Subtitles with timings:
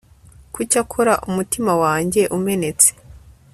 [0.53, 2.89] kuki akora umutima wanjye umenetse